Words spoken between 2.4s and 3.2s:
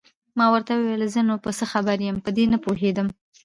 نه پوهېږم.